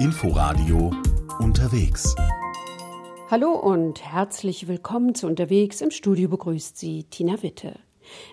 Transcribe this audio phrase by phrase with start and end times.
[0.00, 0.92] Inforadio
[1.40, 2.14] unterwegs.
[3.28, 5.80] Hallo und herzlich willkommen zu Unterwegs.
[5.80, 7.80] Im Studio begrüßt Sie Tina Witte.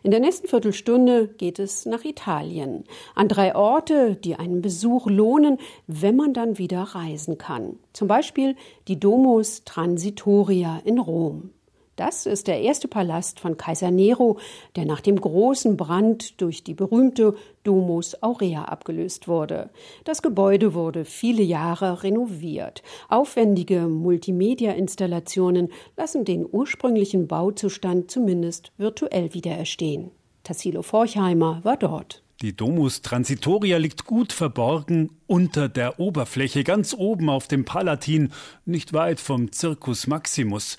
[0.04, 2.84] In der nächsten Viertelstunde geht es nach Italien,
[3.16, 5.58] an drei Orte, die einen Besuch lohnen,
[5.88, 7.80] wenn man dann wieder reisen kann.
[7.94, 8.56] Zum Beispiel
[8.88, 11.50] die Domus Transitoria in Rom.
[11.96, 14.38] Das ist der erste Palast von Kaiser Nero,
[14.76, 19.70] der nach dem großen Brand durch die berühmte Domus Aurea abgelöst wurde.
[20.04, 22.84] Das Gebäude wurde viele Jahre renoviert.
[23.08, 30.12] Aufwendige Multimedia-Installationen lassen den ursprünglichen Bauzustand zumindest virtuell wiedererstehen.
[30.44, 32.22] Tassilo Forchheimer war dort.
[32.42, 38.34] Die Domus Transitoria liegt gut verborgen unter der Oberfläche, ganz oben auf dem Palatin,
[38.66, 40.76] nicht weit vom Circus Maximus.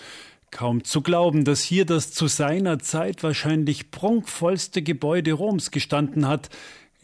[0.50, 6.50] Kaum zu glauben, dass hier das zu seiner Zeit wahrscheinlich prunkvollste Gebäude Roms gestanden hat,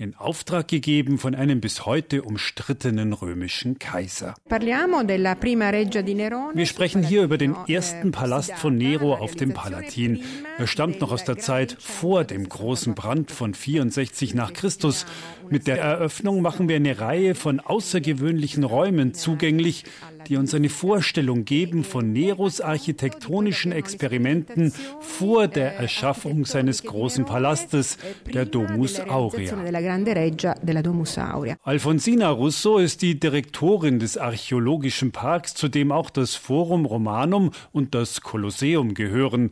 [0.03, 4.35] in Auftrag gegeben von einem bis heute umstrittenen römischen Kaiser.
[6.55, 10.25] Wir sprechen hier über den ersten Palast von Nero auf dem Palatin.
[10.59, 15.07] Er stammt noch aus der Zeit vor dem großen Brand von 64 nach Christus.
[15.51, 19.85] Mit der Eröffnung machen wir eine Reihe von außergewöhnlichen Räumen zugänglich,
[20.29, 27.99] die uns eine Vorstellung geben von Neros architektonischen Experimenten vor der Erschaffung seines großen Palastes,
[28.33, 29.57] der Domus Aurea.
[31.63, 37.95] Alfonsina Russo ist die Direktorin des Archäologischen Parks, zu dem auch das Forum Romanum und
[37.95, 39.51] das Kolosseum gehören.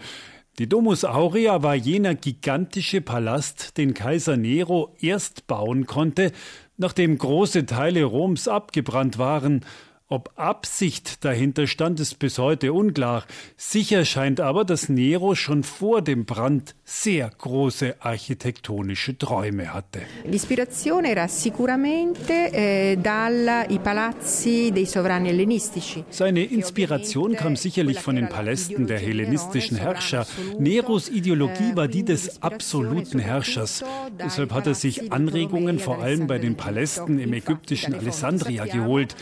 [0.58, 6.32] Die Domus Aurea war jener gigantische Palast, den Kaiser Nero erst bauen konnte,
[6.76, 9.64] nachdem große Teile Roms abgebrannt waren
[10.10, 13.24] ob Absicht dahinter stand, ist bis heute unklar.
[13.56, 20.00] Sicher scheint aber, dass Nero schon vor dem Brand sehr große architektonische Träume hatte.
[20.24, 26.02] L'ispirazione era sicuramente eh, dai palazzi dei sovrani ellenistici.
[26.10, 30.26] Seine Inspiration kam sicherlich von den Palästen der hellenistischen Herrscher.
[30.58, 33.84] Neros Ideologie war die des absoluten Herrschers.
[34.18, 39.14] Deshalb hat er sich Anregungen vor allem bei den Palästen im ägyptischen Alessandria geholt.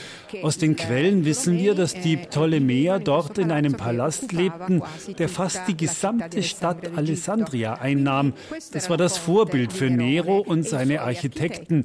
[0.43, 4.83] Aus den Quellen wissen wir, dass die Ptolemäer dort in einem Palast lebten,
[5.19, 8.33] der fast die gesamte Stadt Alessandria einnahm.
[8.73, 11.85] Das war das Vorbild für Nero und seine Architekten,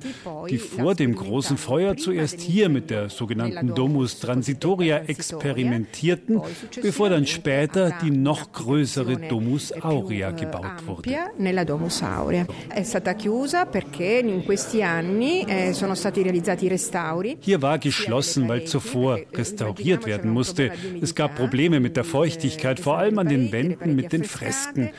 [0.49, 6.41] die vor dem großen Feuer zuerst hier mit der sogenannten Domus Transitoria experimentierten,
[6.81, 11.09] bevor dann später die noch größere Domus Aurea gebaut wurde.
[17.39, 20.71] Hier war geschlossen, weil zuvor zuvor restauriert werden musste.
[21.01, 24.91] Es gab Probleme mit der Feuchtigkeit, vor allem an den Wänden mit den Fresken.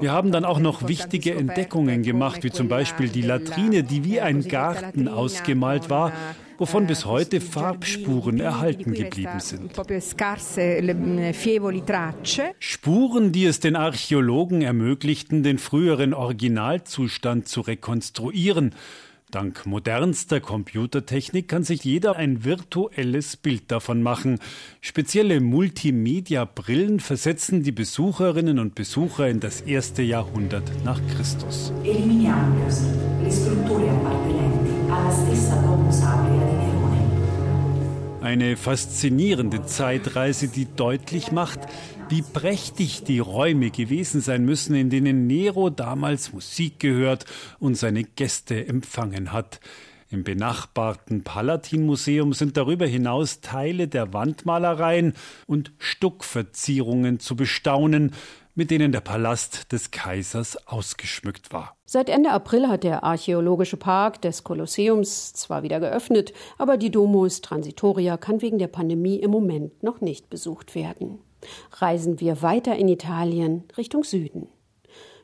[0.00, 4.20] Wir haben dann auch noch wichtige Entdeckungen gemacht, wie zum Beispiel die Latrine, die wie
[4.20, 6.12] ein Garten ausgemalt war
[6.60, 9.72] wovon bis heute Farbspuren erhalten geblieben sind.
[12.58, 18.74] Spuren, die es den Archäologen ermöglichten, den früheren Originalzustand zu rekonstruieren.
[19.30, 24.38] Dank modernster Computertechnik kann sich jeder ein virtuelles Bild davon machen.
[24.80, 31.72] Spezielle Multimedia-Brillen versetzen die Besucherinnen und Besucher in das erste Jahrhundert nach Christus.
[31.84, 32.66] Eliminiamo
[33.22, 36.27] le strutture appartenenti alla stessa Domus.
[38.28, 41.60] Eine faszinierende Zeitreise, die deutlich macht,
[42.10, 47.24] wie prächtig die Räume gewesen sein müssen, in denen Nero damals Musik gehört
[47.58, 49.60] und seine Gäste empfangen hat.
[50.10, 55.14] Im benachbarten Palatin-Museum sind darüber hinaus Teile der Wandmalereien
[55.46, 58.12] und Stuckverzierungen zu bestaunen,
[58.58, 61.76] mit denen der Palast des Kaisers ausgeschmückt war.
[61.86, 67.40] Seit Ende April hat der Archäologische Park des Kolosseums zwar wieder geöffnet, aber die Domus
[67.40, 71.20] Transitoria kann wegen der Pandemie im Moment noch nicht besucht werden
[71.72, 74.48] reisen wir weiter in Italien Richtung Süden.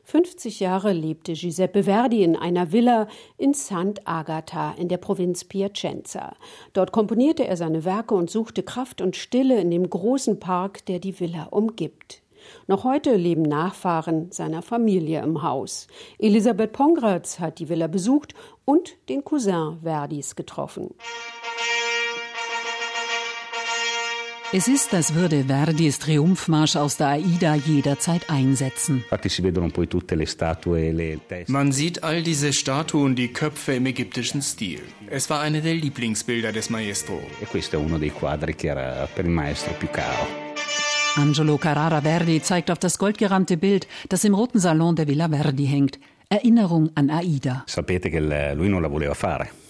[0.03, 3.07] 50 Jahre lebte Giuseppe Verdi in einer Villa
[3.37, 6.35] in Sant'Agata in der Provinz Piacenza.
[6.73, 10.99] Dort komponierte er seine Werke und suchte Kraft und Stille in dem großen Park, der
[10.99, 12.21] die Villa umgibt.
[12.67, 15.87] Noch heute leben Nachfahren seiner Familie im Haus.
[16.19, 18.33] Elisabeth Pongratz hat die Villa besucht
[18.65, 20.93] und den Cousin Verdis getroffen.
[24.57, 29.03] Es ist, als würde Verdis Triumphmarsch aus der Aida jederzeit einsetzen.
[31.47, 34.79] Man sieht all diese Statuen, die Köpfe im ägyptischen Stil.
[35.07, 37.19] Es war eine der Lieblingsbilder des Maestro.
[41.17, 45.65] Angelo Carrara Verdi zeigt auf das goldgerahmte Bild, das im roten Salon der Villa Verdi
[45.65, 45.97] hängt.
[46.27, 47.63] Erinnerung an Aida.
[47.67, 49.64] Sapete che lui non la voleva fare.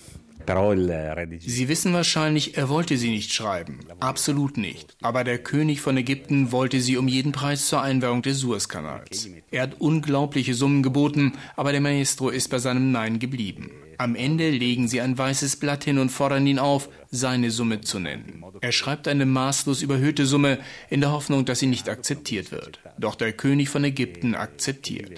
[1.39, 3.79] Sie wissen wahrscheinlich, er wollte sie nicht schreiben.
[3.99, 4.95] Absolut nicht.
[5.01, 9.29] Aber der König von Ägypten wollte sie um jeden Preis zur Einweihung des Suezkanals.
[9.51, 13.71] Er hat unglaubliche Summen geboten, aber der Maestro ist bei seinem Nein geblieben.
[13.97, 17.99] Am Ende legen sie ein weißes Blatt hin und fordern ihn auf, seine Summe zu
[17.99, 18.43] nennen.
[18.61, 20.59] Er schreibt eine maßlos überhöhte Summe
[20.89, 22.79] in der Hoffnung, dass sie nicht akzeptiert wird.
[22.97, 25.11] Doch der König von Ägypten akzeptiert.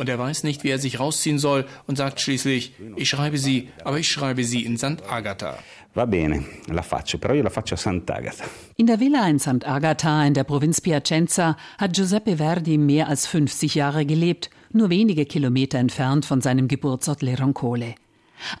[0.00, 3.68] Und er weiß nicht, wie er sich rausziehen soll und sagt schließlich, ich schreibe sie,
[3.84, 5.02] aber ich schreibe sie in St.
[5.06, 5.58] Agatha.
[5.92, 8.44] Va bene, la faccio, però io la faccio a Sant'Agata.
[8.76, 13.74] In der Villa in Sant'Agata in der Provinz Piacenza hat Giuseppe Verdi mehr als 50
[13.74, 17.94] Jahre gelebt, nur wenige Kilometer entfernt von seinem Geburtsort Leroncole.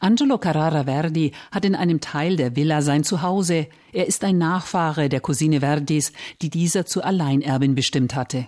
[0.00, 3.66] Angelo Carrara Verdi hat in einem Teil der Villa sein Zuhause.
[3.92, 6.12] Er ist ein Nachfahre der Cousine Verdis,
[6.42, 8.46] die dieser zur Alleinerbin bestimmt hatte.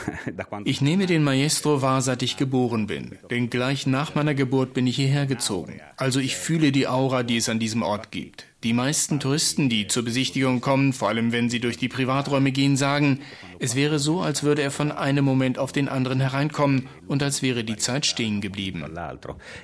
[0.64, 3.18] Ich nehme den Maestro wahr, seit ich geboren bin.
[3.30, 5.80] Denn gleich nach meiner Geburt bin ich hierher gezogen.
[5.96, 8.47] Also ich fühle die Aura, die es an diesem Ort gibt.
[8.64, 12.76] Die meisten Touristen, die zur Besichtigung kommen, vor allem wenn sie durch die Privaträume gehen,
[12.76, 13.20] sagen,
[13.60, 17.40] es wäre so, als würde er von einem Moment auf den anderen hereinkommen und als
[17.40, 18.84] wäre die Zeit stehen geblieben.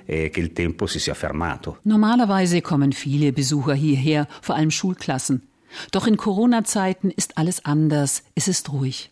[0.07, 0.31] E
[1.83, 5.43] Normalerweise kommen viele Besucher hierher, vor allem Schulklassen.
[5.91, 9.11] Doch in Corona-Zeiten ist alles anders, es ist ruhig.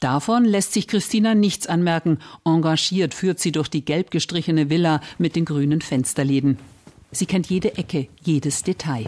[0.00, 2.18] Davon lässt sich Christina nichts anmerken.
[2.44, 6.58] Engagiert führt sie durch die gelb gestrichene Villa mit den grünen Fensterläden.
[7.14, 9.06] Sie kennt jede Ecke, jedes Detail.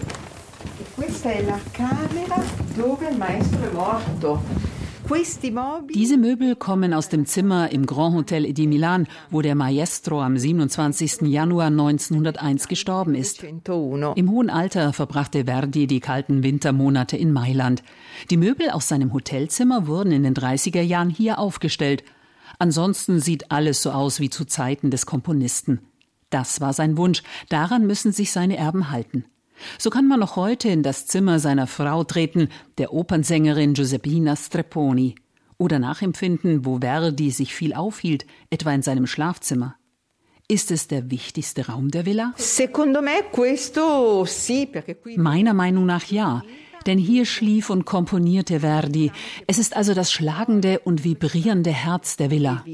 [5.94, 10.38] Diese Möbel kommen aus dem Zimmer im Grand Hotel di Milan, wo der Maestro am
[10.38, 11.23] 27.
[11.23, 13.43] Januar 1901 gestorben ist.
[13.43, 17.82] Im hohen Alter verbrachte Verdi die kalten Wintermonate in Mailand.
[18.31, 22.05] Die Möbel aus seinem Hotelzimmer wurden in den 30er Jahren hier aufgestellt.
[22.61, 25.81] Ansonsten sieht alles so aus wie zu Zeiten des Komponisten.
[26.31, 29.25] Das war sein Wunsch, daran müssen sich seine Erben halten.
[29.78, 35.14] So kann man noch heute in das Zimmer seiner Frau treten, der Opernsängerin Giuseppina Strepponi,
[35.58, 39.76] oder nachempfinden, wo Verdi sich viel aufhielt, etwa in seinem Schlafzimmer.
[40.49, 42.32] Ist es der wichtigste Raum der Villa?
[45.17, 46.43] Meiner Meinung nach ja,
[46.86, 49.12] denn hier schlief und komponierte Verdi.
[49.46, 52.64] Es ist also das schlagende und vibrierende Herz der Villa.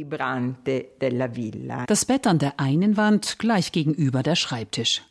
[1.87, 5.03] Das Bett an der einen Wand gleich gegenüber der Schreibtisch.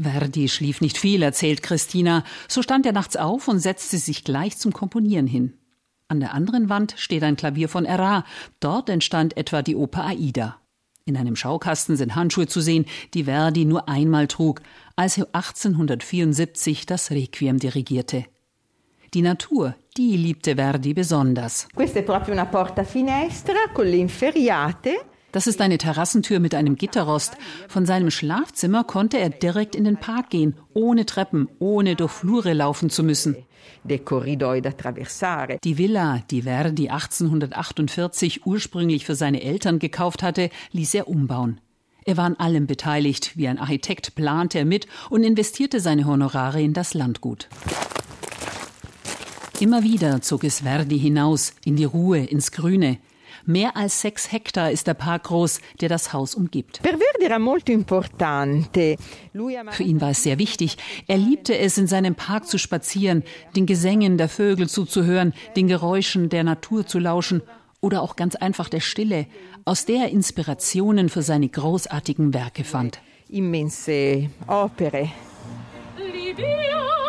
[0.00, 2.24] Verdi schlief nicht viel, erzählt Christina.
[2.48, 5.54] So stand er nachts auf und setzte sich gleich zum Komponieren hin.
[6.08, 8.24] An der anderen Wand steht ein Klavier von Erard.
[8.60, 10.60] Dort entstand etwa die Oper Aida.
[11.06, 14.62] In einem Schaukasten sind Handschuhe zu sehen, die Verdi nur einmal trug,
[14.96, 18.24] als er 1874 das Requiem dirigierte.
[19.14, 21.68] Die Natur, die liebte Verdi besonders.
[25.30, 27.36] Das ist eine Terrassentür mit einem Gitterrost.
[27.68, 32.54] Von seinem Schlafzimmer konnte er direkt in den Park gehen, ohne Treppen, ohne durch Flure
[32.54, 33.36] laufen zu müssen.
[35.62, 41.60] Die Villa, die Verdi 1848 ursprünglich für seine Eltern gekauft hatte, ließ er umbauen.
[42.04, 46.60] Er war an allem beteiligt, wie ein Architekt plante er mit und investierte seine Honorare
[46.60, 47.48] in das Landgut.
[49.60, 52.98] Immer wieder zog es Verdi hinaus, in die Ruhe, ins Grüne.
[53.46, 56.80] Mehr als sechs Hektar ist der Park groß, der das Haus umgibt.
[56.82, 56.90] Für
[59.82, 60.76] ihn war es sehr wichtig.
[61.06, 63.22] Er liebte es, in seinem Park zu spazieren,
[63.54, 67.42] den Gesängen der Vögel zuzuhören, den Geräuschen der Natur zu lauschen
[67.80, 69.26] oder auch ganz einfach der Stille,
[69.64, 73.00] aus der er Inspirationen für seine großartigen Werke fand.
[73.28, 75.10] Immense opere.
[75.96, 77.03] Ob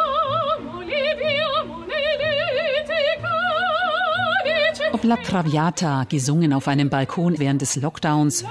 [5.05, 8.43] La Traviata, gesungen auf einem Balkon während des Lockdowns,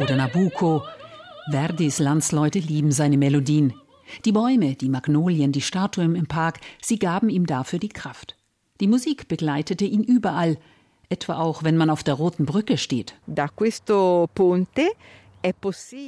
[0.00, 0.82] oder Nabucco,
[1.48, 3.74] Verdis Landsleute lieben seine Melodien.
[4.24, 8.36] Die Bäume, die Magnolien, die Statuen im Park, sie gaben ihm dafür die Kraft.
[8.80, 10.58] Die Musik begleitete ihn überall,
[11.08, 13.14] etwa auch, wenn man auf der roten Brücke steht.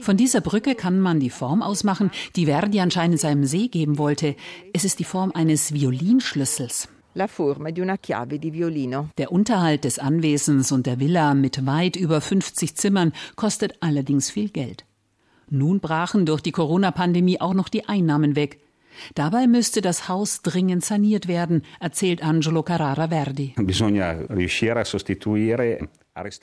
[0.02, 4.34] Von dieser Brücke kann man die Form ausmachen, die Verdi anscheinend seinem See geben wollte.
[4.72, 6.88] Es ist die Form eines Violinschlüssels
[7.20, 9.10] la forma di una chiave di violino.
[9.18, 14.48] Der Unterhalt des Anwesens und der Villa mit weit über 50 Zimmern kostet allerdings viel
[14.48, 14.86] Geld.
[15.50, 18.60] Nun brachen durch die Corona-Pandemie auch noch die Einnahmen weg.
[19.14, 23.54] Dabei müsste das Haus dringend saniert werden, erzählt Angelo Carrara Verdi.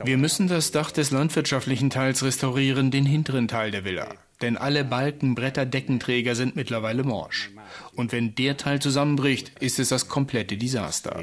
[0.03, 4.07] Wir müssen das Dach des landwirtschaftlichen Teils restaurieren, den hinteren Teil der Villa.
[4.41, 7.51] denn alle Balken, Bretter, Deckenträger sind mittlerweile morsch.
[7.95, 11.19] Und wenn der Teil zusammenbricht, ist es das komplette Desaster.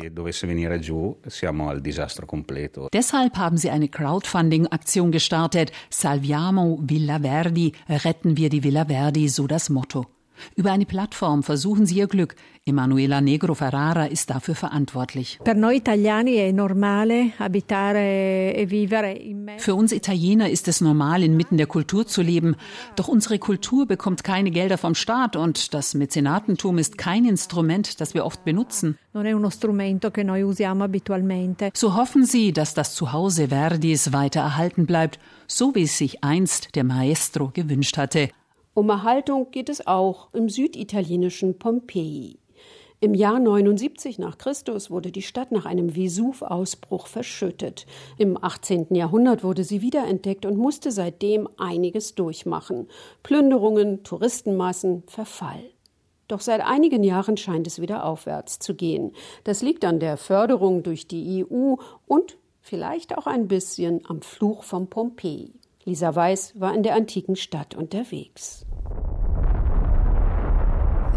[2.93, 5.73] Deshalb haben sie eine Crowdfunding-Aktion gestartet.
[5.91, 10.07] Salviamo Villa Verdi, retten wir die Villa Verdi, so das Motto.
[10.57, 12.37] Über eine Plattform versuchen sie ihr Glück.
[12.67, 15.39] Emanuela Negro Ferrara ist dafür verantwortlich.
[15.47, 15.51] E
[19.59, 22.57] Für uns Italiener ist es normal, inmitten der Kultur zu leben.
[22.97, 28.15] Doch unsere Kultur bekommt keine Gelder vom Staat und das Mäzenatentum ist kein Instrument, das
[28.15, 28.97] wir oft benutzen.
[31.75, 36.75] So hoffen sie, dass das Zuhause Verdis weiter erhalten bleibt, so wie es sich einst
[36.77, 38.31] der Maestro gewünscht hatte.
[38.77, 42.41] Um Erhaltung geht es auch im süditalienischen Pompeji.
[42.99, 47.87] Im Jahr 79 nach Christus wurde die Stadt nach einem Vesuv-Ausbruch verschüttet.
[48.19, 48.89] Im 18.
[48.91, 52.89] Jahrhundert wurde sie wiederentdeckt und musste seitdem einiges durchmachen.
[53.23, 55.71] Plünderungen, Touristenmassen, Verfall.
[56.27, 59.13] Doch seit einigen Jahren scheint es wieder aufwärts zu gehen.
[59.45, 61.77] Das liegt an der Förderung durch die EU
[62.09, 65.53] und vielleicht auch ein bisschen am Fluch von Pompeji.
[65.87, 68.65] Lisa Weiß war in der antiken Stadt unterwegs.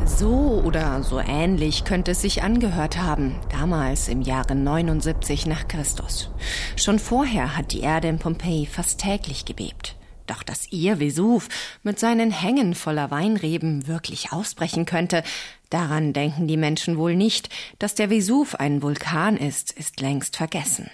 [0.05, 6.31] So oder so ähnlich könnte es sich angehört haben, damals im Jahre 79 nach Christus.
[6.75, 9.95] Schon vorher hat die Erde in Pompeji fast täglich gebebt.
[10.27, 11.47] Doch dass ihr Vesuv
[11.83, 15.24] mit seinen Hängen voller Weinreben wirklich ausbrechen könnte,
[15.69, 17.50] daran denken die Menschen wohl nicht.
[17.79, 20.89] Dass der Vesuv ein Vulkan ist, ist längst vergessen.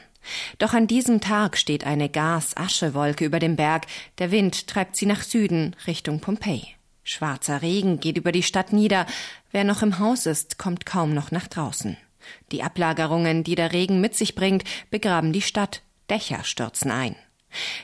[0.58, 3.88] Doch an diesem Tag steht eine Gas-Aschewolke über dem Berg,
[4.18, 6.76] der Wind treibt sie nach Süden, Richtung Pompeji.
[7.04, 9.06] Schwarzer Regen geht über die Stadt nieder,
[9.52, 11.98] wer noch im Haus ist, kommt kaum noch nach draußen.
[12.52, 17.16] Die Ablagerungen, die der Regen mit sich bringt, begraben die Stadt, Dächer stürzen ein.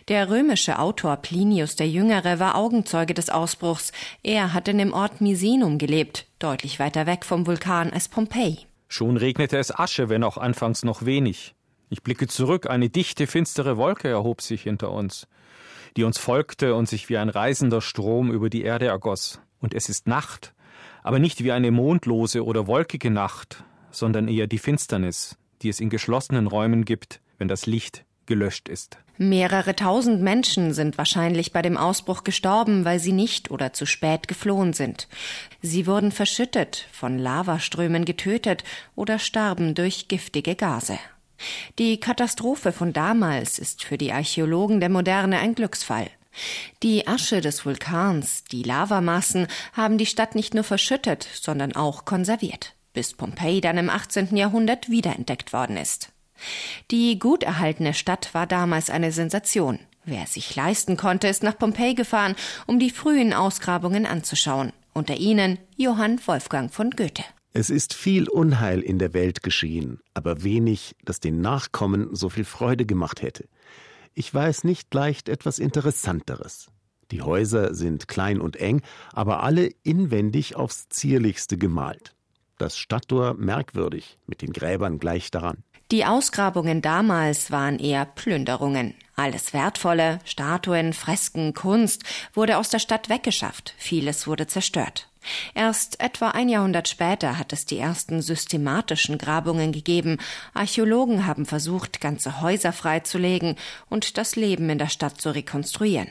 [0.08, 3.92] Der römische Autor Plinius der Jüngere war Augenzeuge des Ausbruchs.
[4.24, 8.66] Er hat in dem Ort Misenum gelebt, deutlich weiter weg vom Vulkan als Pompeji.
[8.88, 11.54] Schon regnete es Asche, wenn auch anfangs noch wenig.
[11.90, 15.28] Ich blicke zurück, eine dichte, finstere Wolke erhob sich hinter uns,
[15.98, 19.42] die uns folgte und sich wie ein reißender Strom über die Erde ergoss.
[19.60, 20.54] Und es ist Nacht,
[21.04, 25.90] aber nicht wie eine mondlose oder wolkige Nacht, sondern eher die Finsternis, die es in
[25.90, 29.00] geschlossenen Räumen gibt, wenn das Licht gelöscht ist.
[29.18, 34.28] Mehrere tausend Menschen sind wahrscheinlich bei dem Ausbruch gestorben, weil sie nicht oder zu spät
[34.28, 35.10] geflohen sind.
[35.62, 38.64] Sie wurden verschüttet, von Lavaströmen getötet
[38.96, 41.00] oder starben durch giftige Gase.
[41.78, 46.10] Die Katastrophe von damals ist für die Archäologen der Moderne ein Glücksfall.
[46.84, 52.76] Die Asche des Vulkans, die Lavamassen haben die Stadt nicht nur verschüttet, sondern auch konserviert,
[52.94, 54.36] bis Pompeji dann im 18.
[54.36, 56.12] Jahrhundert wiederentdeckt worden ist.
[56.92, 59.80] Die gut erhaltene Stadt war damals eine Sensation.
[60.06, 64.72] Wer es sich leisten konnte, ist nach Pompeji gefahren, um die frühen Ausgrabungen anzuschauen.
[64.94, 67.24] Unter ihnen Johann Wolfgang von Goethe.
[67.52, 72.46] Es ist viel Unheil in der Welt geschehen, aber wenig, das den Nachkommen so viel
[72.46, 73.48] Freude gemacht hätte.
[74.14, 76.68] Ich weiß nicht leicht etwas Interessanteres.
[77.10, 82.14] Die Häuser sind klein und eng, aber alle inwendig aufs zierlichste gemalt.
[82.60, 85.64] Das Stadttor merkwürdig, mit den Gräbern gleich daran.
[85.92, 88.94] Die Ausgrabungen damals waren eher Plünderungen.
[89.16, 92.04] Alles Wertvolle, Statuen, Fresken, Kunst
[92.34, 95.09] wurde aus der Stadt weggeschafft, vieles wurde zerstört.
[95.54, 100.18] Erst etwa ein Jahrhundert später hat es die ersten systematischen Grabungen gegeben.
[100.54, 103.56] Archäologen haben versucht, ganze Häuser freizulegen
[103.90, 106.08] und das Leben in der Stadt zu rekonstruieren.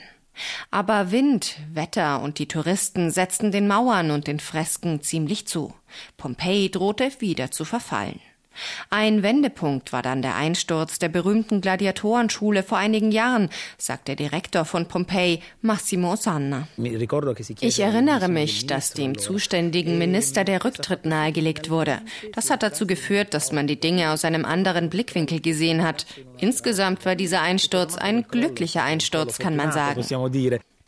[0.71, 5.75] Aber Wind, Wetter und die Touristen setzten den Mauern und den Fresken ziemlich zu.
[6.17, 8.21] Pompeji drohte wieder zu verfallen.
[8.91, 14.65] Ein Wendepunkt war dann der Einsturz der berühmten Gladiatorenschule vor einigen Jahren, sagt der Direktor
[14.65, 16.69] von Pompeji, Massimo Sanna.
[17.61, 22.00] Ich erinnere mich, dass dem zuständigen Minister der Rücktritt nahegelegt wurde.
[22.35, 26.07] Das hat dazu geführt, dass man die Dinge aus einem anderen Blickwinkel gesehen hat.
[26.38, 30.03] Insgesamt war dieser Einsturz ein glücklicher Einsturz, kann man sagen.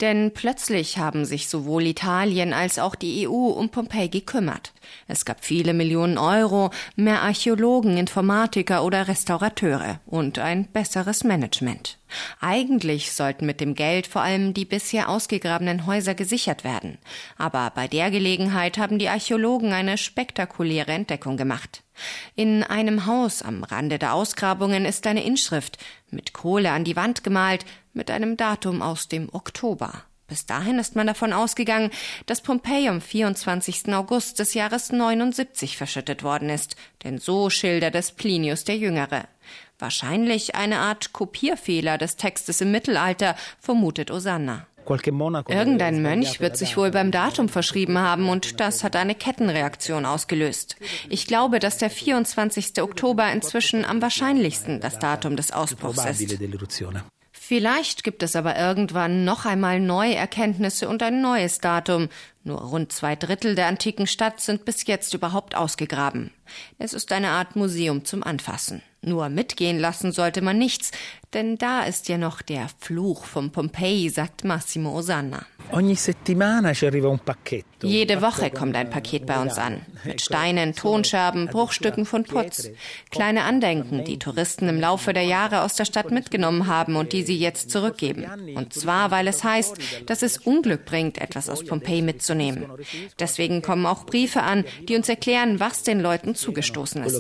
[0.01, 4.73] Denn plötzlich haben sich sowohl Italien als auch die EU um Pompeji gekümmert.
[5.07, 12.00] Es gab viele Millionen Euro, mehr Archäologen, Informatiker oder Restaurateure und ein besseres Management.
[12.41, 16.99] Eigentlich sollten mit dem Geld vor allem die bisher ausgegrabenen Häuser gesichert werden.
[17.37, 21.83] Aber bei der Gelegenheit haben die Archäologen eine spektakuläre Entdeckung gemacht.
[22.35, 25.79] In einem Haus am Rande der Ausgrabungen ist eine Inschrift
[26.11, 30.05] mit Kohle an die Wand gemalt mit einem Datum aus dem Oktober.
[30.31, 31.91] Bis dahin ist man davon ausgegangen,
[32.27, 33.93] dass Pompeji am 24.
[33.93, 39.25] August des Jahres 79 verschüttet worden ist, denn so schildert es Plinius der Jüngere.
[39.81, 44.67] Wahrscheinlich eine Art Kopierfehler des Textes im Mittelalter, vermutet Osanna.
[45.49, 50.77] Irgendein Mönch wird sich wohl beim Datum verschrieben haben und das hat eine Kettenreaktion ausgelöst.
[51.09, 52.81] Ich glaube, dass der 24.
[52.81, 56.41] Oktober inzwischen am wahrscheinlichsten das Datum des Ausbruchs ist.
[57.51, 62.09] Vielleicht gibt es aber irgendwann noch einmal neue Erkenntnisse und ein neues Datum.
[62.45, 66.31] Nur rund zwei Drittel der antiken Stadt sind bis jetzt überhaupt ausgegraben.
[66.79, 68.83] Es ist eine Art Museum zum Anfassen.
[69.03, 70.91] Nur mitgehen lassen sollte man nichts,
[71.33, 75.47] denn da ist ja noch der Fluch von Pompeji, sagt Massimo Osanna.
[77.83, 79.87] Jede Woche kommt ein Paket bei uns an.
[80.05, 82.71] Mit Steinen, Tonscherben, Bruchstücken von Putz.
[83.11, 87.23] Kleine Andenken, die Touristen im Laufe der Jahre aus der Stadt mitgenommen haben und die
[87.23, 88.27] sie jetzt zurückgeben.
[88.57, 92.67] Und zwar, weil es heißt, dass es Unglück bringt, etwas aus Pompeji mitzunehmen.
[93.19, 97.15] Deswegen kommen auch Briefe an, die uns erklären, was den Leuten zugestoßen ist.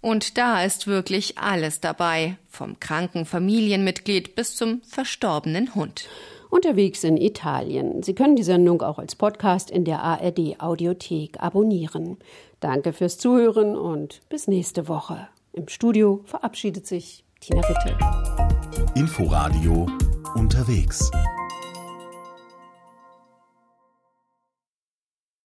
[0.00, 6.08] Und da ist wirklich alles dabei, vom kranken Familienmitglied bis zum verstorbenen Hund.
[6.50, 8.02] Unterwegs in Italien.
[8.02, 12.16] Sie können die Sendung auch als Podcast in der ARD Audiothek abonnieren.
[12.60, 15.28] Danke fürs Zuhören und bis nächste Woche.
[15.52, 17.96] Im Studio verabschiedet sich Tina Witte.
[18.94, 19.86] Inforadio
[20.34, 21.10] unterwegs.